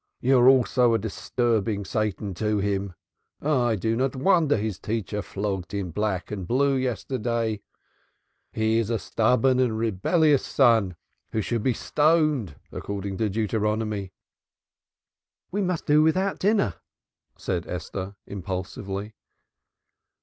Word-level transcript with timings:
Thou 0.23 0.39
art 0.39 0.47
also 0.49 0.93
a 0.95 0.97
disturbing 0.97 1.85
Satan 1.85 2.33
to 2.33 2.57
him. 2.57 2.95
I 3.39 3.75
do 3.75 3.95
not 3.95 4.15
wonder 4.15 4.57
his 4.57 4.79
teacher 4.79 5.21
flogged 5.21 5.75
him 5.75 5.91
black 5.91 6.31
and 6.31 6.47
blue 6.47 6.73
yesterday 6.75 7.61
he 8.51 8.79
is 8.79 8.89
a 8.89 8.97
stubborn 8.97 9.59
and 9.59 9.77
rebellious 9.77 10.43
son 10.43 10.95
who 11.33 11.41
should 11.43 11.61
be 11.61 11.73
stoned, 11.75 12.55
according 12.71 13.17
to 13.17 13.29
Deuteronomy." 13.29 14.11
"We 15.51 15.61
must 15.61 15.85
do 15.85 16.01
without 16.01 16.39
dinner," 16.39 16.77
said 17.37 17.67
Esther 17.67 18.15
impulsively. 18.25 19.13